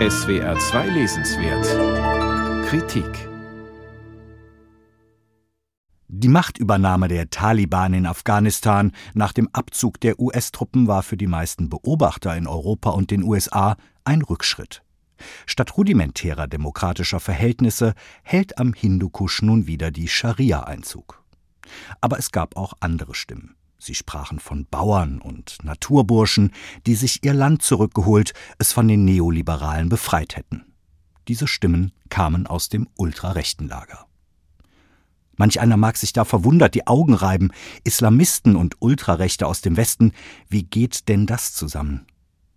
SWR 0.00 0.58
2 0.58 0.88
Lesenswert 0.88 2.66
Kritik 2.66 3.28
Die 6.08 6.26
Machtübernahme 6.26 7.06
der 7.06 7.30
Taliban 7.30 7.94
in 7.94 8.04
Afghanistan 8.04 8.90
nach 9.14 9.32
dem 9.32 9.48
Abzug 9.52 10.00
der 10.00 10.18
US-Truppen 10.18 10.88
war 10.88 11.04
für 11.04 11.16
die 11.16 11.28
meisten 11.28 11.68
Beobachter 11.68 12.36
in 12.36 12.48
Europa 12.48 12.90
und 12.90 13.12
den 13.12 13.22
USA 13.22 13.76
ein 14.02 14.22
Rückschritt. 14.22 14.82
Statt 15.46 15.76
rudimentärer 15.76 16.48
demokratischer 16.48 17.20
Verhältnisse 17.20 17.94
hält 18.24 18.58
am 18.58 18.74
Hindukusch 18.74 19.42
nun 19.42 19.68
wieder 19.68 19.92
die 19.92 20.08
Scharia 20.08 20.64
Einzug. 20.64 21.22
Aber 22.00 22.18
es 22.18 22.32
gab 22.32 22.56
auch 22.56 22.72
andere 22.80 23.14
Stimmen. 23.14 23.54
Sie 23.84 23.94
sprachen 23.94 24.38
von 24.38 24.64
Bauern 24.64 25.20
und 25.20 25.58
Naturburschen, 25.62 26.52
die 26.86 26.94
sich 26.94 27.22
ihr 27.22 27.34
Land 27.34 27.60
zurückgeholt, 27.60 28.32
es 28.56 28.72
von 28.72 28.88
den 28.88 29.04
Neoliberalen 29.04 29.90
befreit 29.90 30.36
hätten. 30.36 30.64
Diese 31.28 31.46
Stimmen 31.46 31.92
kamen 32.08 32.46
aus 32.46 32.70
dem 32.70 32.88
ultrarechten 32.96 33.68
Lager. 33.68 34.06
Manch 35.36 35.60
einer 35.60 35.76
mag 35.76 35.98
sich 35.98 36.14
da 36.14 36.24
verwundert 36.24 36.74
die 36.74 36.86
Augen 36.86 37.12
reiben. 37.12 37.50
Islamisten 37.82 38.56
und 38.56 38.76
Ultrarechte 38.78 39.46
aus 39.46 39.60
dem 39.60 39.76
Westen, 39.76 40.12
wie 40.48 40.62
geht 40.62 41.06
denn 41.10 41.26
das 41.26 41.52
zusammen? 41.52 42.06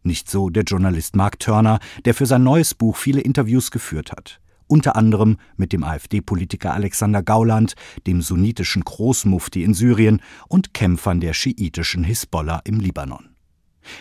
Nicht 0.03 0.31
so 0.31 0.49
der 0.49 0.63
Journalist 0.63 1.17
Mark 1.17 1.39
Turner, 1.39 1.79
der 2.05 2.13
für 2.13 2.25
sein 2.25 2.43
neues 2.43 2.73
Buch 2.73 2.95
viele 2.95 3.19
Interviews 3.19 3.69
geführt 3.69 4.13
hat 4.13 4.39
unter 4.67 4.95
anderem 4.95 5.37
mit 5.55 5.73
dem 5.73 5.83
AfD-Politiker 5.83 6.73
Alexander 6.73 7.23
Gauland, 7.23 7.75
dem 8.05 8.21
sunnitischen 8.21 8.83
Großmufti 8.83 9.63
in 9.63 9.73
Syrien 9.73 10.21
und 10.47 10.73
Kämpfern 10.73 11.19
der 11.19 11.33
schiitischen 11.33 12.03
Hisbollah 12.03 12.61
im 12.65 12.79
Libanon. 12.79 13.37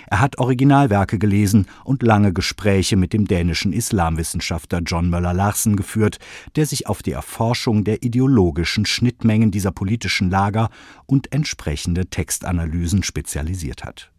Er 0.09 0.21
hat 0.21 0.39
Originalwerke 0.39 1.19
gelesen 1.19 1.67
und 1.85 2.03
lange 2.03 2.33
Gespräche 2.33 2.97
mit 2.97 3.13
dem 3.13 3.27
dänischen 3.27 3.73
Islamwissenschaftler 3.73 4.81
John 4.81 5.11
Möller-Larsen 5.11 5.77
geführt, 5.77 6.19
der 6.57 6.67
sich 6.67 6.87
auf 6.87 7.03
die 7.03 7.13
Erforschung 7.13 7.85
der 7.85 8.03
ideologischen 8.03 8.87
Schnittmengen 8.87 9.51
dieser 9.51 9.73
politischen 9.73 10.31
Lager 10.31 10.71
und 11.07 11.33
entsprechende 11.33 12.07
Textanalysen 12.07 13.03
spezialisiert 13.03 13.85
hat. 13.85 14.11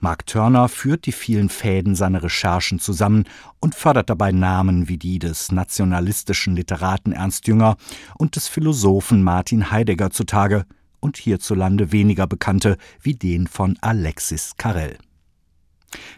Mark 0.00 0.26
Turner 0.26 0.68
führt 0.68 1.06
die 1.06 1.12
vielen 1.12 1.48
Fäden 1.48 1.96
seiner 1.96 2.22
Recherchen 2.22 2.78
zusammen 2.78 3.24
und 3.58 3.74
fördert 3.74 4.08
dabei 4.10 4.30
Namen 4.30 4.88
wie 4.88 4.96
die 4.96 5.18
des 5.18 5.50
nationalistischen 5.50 6.54
Literaten 6.54 7.12
Ernst 7.12 7.48
Jünger 7.48 7.76
und 8.16 8.36
des 8.36 8.46
Philosophen 8.46 9.22
Martin 9.24 9.72
Heidegger 9.72 10.10
zutage 10.10 10.66
und 11.00 11.16
hierzulande 11.16 11.90
weniger 11.90 12.26
bekannte 12.26 12.76
wie 13.00 13.14
den 13.14 13.48
von 13.48 13.76
Alexis 13.80 14.54
Carrel. 14.56 14.98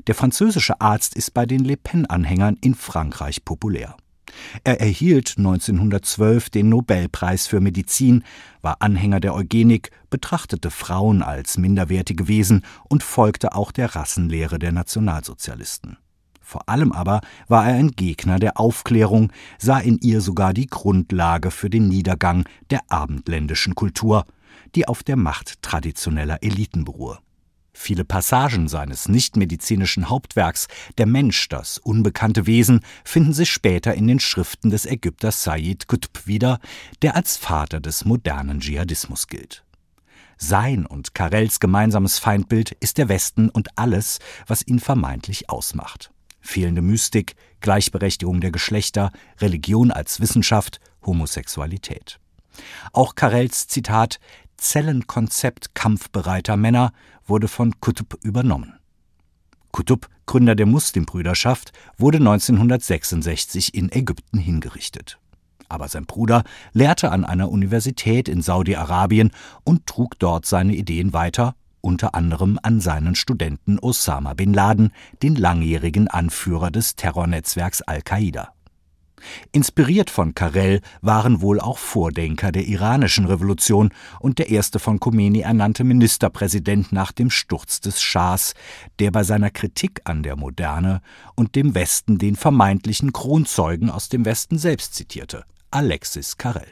Der 0.06 0.14
französische 0.14 0.80
Arzt 0.80 1.14
ist 1.14 1.32
bei 1.32 1.46
den 1.46 1.64
Le 1.64 1.76
Pen-Anhängern 1.76 2.56
in 2.60 2.74
Frankreich 2.74 3.44
populär. 3.44 3.96
Er 4.64 4.80
erhielt 4.80 5.34
1912 5.38 6.50
den 6.50 6.68
Nobelpreis 6.68 7.46
für 7.46 7.60
Medizin, 7.60 8.24
war 8.62 8.76
Anhänger 8.80 9.20
der 9.20 9.34
Eugenik, 9.34 9.90
betrachtete 10.10 10.70
Frauen 10.70 11.22
als 11.22 11.58
minderwertige 11.58 12.28
Wesen 12.28 12.64
und 12.88 13.02
folgte 13.02 13.54
auch 13.54 13.72
der 13.72 13.94
Rassenlehre 13.94 14.58
der 14.58 14.72
Nationalsozialisten. 14.72 15.96
Vor 16.40 16.68
allem 16.68 16.90
aber 16.90 17.20
war 17.46 17.68
er 17.68 17.76
ein 17.76 17.92
Gegner 17.92 18.40
der 18.40 18.58
Aufklärung, 18.58 19.32
sah 19.58 19.78
in 19.78 19.98
ihr 19.98 20.20
sogar 20.20 20.52
die 20.52 20.66
Grundlage 20.66 21.52
für 21.52 21.70
den 21.70 21.86
Niedergang 21.86 22.44
der 22.70 22.80
abendländischen 22.88 23.76
Kultur, 23.76 24.24
die 24.74 24.88
auf 24.88 25.04
der 25.04 25.16
Macht 25.16 25.62
traditioneller 25.62 26.42
Eliten 26.42 26.84
beruhe. 26.84 27.18
Viele 27.82 28.04
Passagen 28.04 28.68
seines 28.68 29.08
nichtmedizinischen 29.08 30.10
Hauptwerks 30.10 30.68
Der 30.98 31.06
Mensch, 31.06 31.48
das 31.48 31.78
unbekannte 31.78 32.44
Wesen, 32.46 32.84
finden 33.04 33.32
sich 33.32 33.50
später 33.50 33.94
in 33.94 34.06
den 34.06 34.20
Schriften 34.20 34.68
des 34.68 34.84
Ägypters 34.84 35.42
Sayyid 35.44 35.88
Qutb 35.88 36.26
wieder, 36.26 36.60
der 37.00 37.16
als 37.16 37.38
Vater 37.38 37.80
des 37.80 38.04
modernen 38.04 38.60
Dschihadismus 38.60 39.28
gilt. 39.28 39.64
Sein 40.36 40.84
und 40.84 41.14
Karels 41.14 41.58
gemeinsames 41.58 42.18
Feindbild 42.18 42.72
ist 42.80 42.98
der 42.98 43.08
Westen 43.08 43.48
und 43.48 43.78
alles, 43.78 44.18
was 44.46 44.66
ihn 44.66 44.78
vermeintlich 44.78 45.48
ausmacht. 45.48 46.12
Fehlende 46.42 46.82
Mystik, 46.82 47.34
Gleichberechtigung 47.62 48.42
der 48.42 48.50
Geschlechter, 48.50 49.10
Religion 49.38 49.90
als 49.90 50.20
Wissenschaft, 50.20 50.80
Homosexualität. 51.06 52.20
Auch 52.92 53.14
Karels 53.14 53.68
Zitat 53.68 54.20
Zellenkonzept 54.60 55.74
kampfbereiter 55.74 56.56
Männer 56.56 56.92
wurde 57.26 57.48
von 57.48 57.80
Kutub 57.80 58.18
übernommen. 58.22 58.74
Kutub, 59.72 60.08
Gründer 60.26 60.54
der 60.54 60.66
Muslimbrüderschaft, 60.66 61.72
wurde 61.96 62.18
1966 62.18 63.74
in 63.74 63.90
Ägypten 63.90 64.38
hingerichtet. 64.38 65.18
Aber 65.68 65.88
sein 65.88 66.04
Bruder 66.04 66.44
lehrte 66.72 67.10
an 67.12 67.24
einer 67.24 67.50
Universität 67.50 68.28
in 68.28 68.42
Saudi-Arabien 68.42 69.30
und 69.64 69.86
trug 69.86 70.18
dort 70.18 70.44
seine 70.44 70.74
Ideen 70.74 71.12
weiter, 71.12 71.54
unter 71.80 72.14
anderem 72.14 72.58
an 72.62 72.80
seinen 72.80 73.14
Studenten 73.14 73.78
Osama 73.78 74.34
bin 74.34 74.52
Laden, 74.52 74.92
den 75.22 75.36
langjährigen 75.36 76.08
Anführer 76.08 76.70
des 76.70 76.96
Terrornetzwerks 76.96 77.82
Al-Qaida. 77.82 78.52
Inspiriert 79.52 80.10
von 80.10 80.34
Karel 80.34 80.80
waren 81.00 81.40
wohl 81.40 81.60
auch 81.60 81.78
Vordenker 81.78 82.52
der 82.52 82.66
iranischen 82.66 83.26
Revolution 83.26 83.90
und 84.18 84.38
der 84.38 84.50
erste 84.50 84.78
von 84.78 85.00
Khomeini 85.00 85.40
ernannte 85.40 85.84
Ministerpräsident 85.84 86.92
nach 86.92 87.12
dem 87.12 87.30
Sturz 87.30 87.80
des 87.80 88.02
Schahs, 88.02 88.54
der 88.98 89.10
bei 89.10 89.22
seiner 89.22 89.50
Kritik 89.50 90.00
an 90.04 90.22
der 90.22 90.36
Moderne 90.36 91.00
und 91.34 91.54
dem 91.54 91.74
Westen 91.74 92.18
den 92.18 92.36
vermeintlichen 92.36 93.12
Kronzeugen 93.12 93.90
aus 93.90 94.08
dem 94.08 94.24
Westen 94.24 94.58
selbst 94.58 94.94
zitierte, 94.94 95.44
Alexis 95.70 96.36
Karel. 96.36 96.66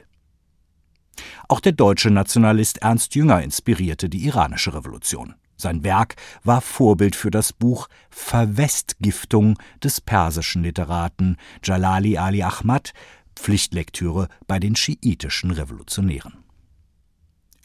Auch 1.49 1.61
der 1.61 1.73
deutsche 1.73 2.11
Nationalist 2.11 2.79
Ernst 2.79 3.15
Jünger 3.15 3.43
inspirierte 3.43 4.09
die 4.09 4.25
iranische 4.27 4.75
Revolution. 4.75 5.35
Sein 5.61 5.83
Werk 5.83 6.15
war 6.45 6.61
Vorbild 6.61 7.17
für 7.17 7.33
das 7.33 7.53
Buch 7.53 7.89
Verwestgiftung 8.11 9.59
des 9.83 10.01
persischen 10.01 10.63
Literaten 10.63 11.37
Jalali 11.65 12.17
Ali 12.17 12.45
Ahmad, 12.45 12.93
Pflichtlektüre 13.35 14.29
bei 14.47 14.61
den 14.61 14.77
schiitischen 14.77 15.51
Revolutionären. 15.51 16.45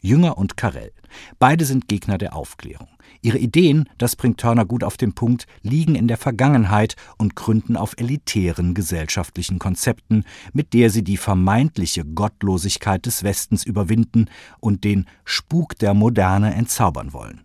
Jünger 0.00 0.36
und 0.36 0.56
Karel. 0.56 0.92
Beide 1.38 1.64
sind 1.64 1.88
Gegner 1.88 2.18
der 2.18 2.34
Aufklärung. 2.34 2.88
Ihre 3.22 3.38
Ideen, 3.38 3.88
das 3.96 4.16
bringt 4.16 4.38
Turner 4.38 4.66
gut 4.66 4.84
auf 4.84 4.96
den 4.96 5.14
Punkt, 5.14 5.46
liegen 5.62 5.94
in 5.94 6.08
der 6.08 6.18
Vergangenheit 6.18 6.96
und 7.16 7.36
gründen 7.36 7.76
auf 7.76 7.94
elitären 7.96 8.74
gesellschaftlichen 8.74 9.58
Konzepten, 9.58 10.24
mit 10.52 10.74
der 10.74 10.90
sie 10.90 11.04
die 11.04 11.16
vermeintliche 11.16 12.04
Gottlosigkeit 12.04 13.06
des 13.06 13.22
Westens 13.22 13.64
überwinden 13.64 14.26
und 14.60 14.84
den 14.84 15.06
Spuk 15.24 15.78
der 15.78 15.94
Moderne 15.94 16.54
entzaubern 16.54 17.12
wollen. 17.12 17.44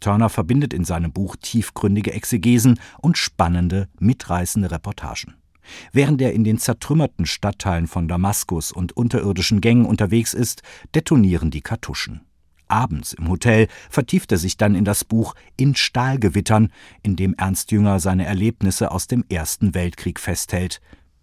Turner 0.00 0.28
verbindet 0.28 0.72
in 0.72 0.84
seinem 0.84 1.12
Buch 1.12 1.36
tiefgründige 1.40 2.12
Exegesen 2.12 2.78
und 3.00 3.18
spannende, 3.18 3.88
mitreißende 3.98 4.70
Reportagen. 4.70 5.34
Während 5.92 6.20
er 6.22 6.32
in 6.32 6.44
den 6.44 6.58
zertrümmerten 6.58 7.26
Stadtteilen 7.26 7.86
von 7.86 8.08
Damaskus 8.08 8.72
und 8.72 8.96
unterirdischen 8.96 9.60
Gängen 9.60 9.84
unterwegs 9.84 10.34
ist, 10.34 10.62
detonieren 10.94 11.50
die 11.50 11.60
Kartuschen. 11.60 12.22
Abends 12.68 13.14
im 13.14 13.28
Hotel 13.28 13.68
vertieft 13.88 14.30
er 14.30 14.38
sich 14.38 14.56
dann 14.56 14.74
in 14.74 14.84
das 14.84 15.04
Buch 15.04 15.34
In 15.56 15.74
Stahlgewittern, 15.74 16.70
in 17.02 17.16
dem 17.16 17.34
Ernst 17.34 17.72
Jünger 17.72 17.98
seine 17.98 18.26
Erlebnisse 18.26 18.90
aus 18.90 19.06
dem 19.06 19.24
Ersten 19.28 19.74
Weltkrieg 19.74 20.20
festhält. 20.20 20.80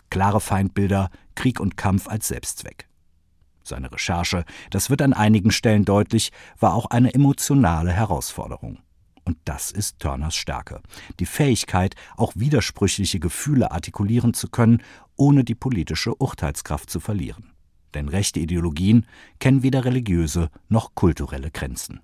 Klare 0.09 0.41
Feindbilder, 0.41 1.09
Krieg 1.35 1.59
und 1.59 1.77
Kampf 1.77 2.07
als 2.07 2.27
Selbstzweck. 2.27 2.87
Seine 3.67 3.91
Recherche, 3.91 4.45
das 4.69 4.91
wird 4.91 5.01
an 5.01 5.13
einigen 5.13 5.51
Stellen 5.51 5.85
deutlich, 5.85 6.31
war 6.59 6.75
auch 6.75 6.85
eine 6.85 7.13
emotionale 7.13 7.91
Herausforderung. 7.91 8.77
Und 9.23 9.37
das 9.45 9.71
ist 9.71 9.99
Turners 9.99 10.35
Stärke. 10.35 10.81
Die 11.19 11.25
Fähigkeit, 11.25 11.95
auch 12.15 12.33
widersprüchliche 12.35 13.19
Gefühle 13.19 13.71
artikulieren 13.71 14.35
zu 14.35 14.49
können, 14.49 14.83
ohne 15.15 15.43
die 15.43 15.55
politische 15.55 16.13
Urteilskraft 16.13 16.91
zu 16.91 16.99
verlieren. 16.99 17.51
Denn 17.95 18.07
rechte 18.07 18.39
Ideologien 18.39 19.07
kennen 19.39 19.63
weder 19.63 19.83
religiöse 19.83 20.49
noch 20.69 20.93
kulturelle 20.93 21.49
Grenzen. 21.49 22.01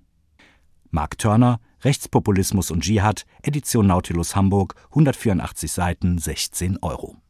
Mark 0.90 1.16
Turner, 1.18 1.60
Rechtspopulismus 1.82 2.72
und 2.72 2.82
Dschihad, 2.82 3.24
Edition 3.42 3.86
Nautilus 3.86 4.34
Hamburg, 4.34 4.74
184 4.90 5.70
Seiten, 5.70 6.18
16 6.18 6.78
Euro. 6.82 7.16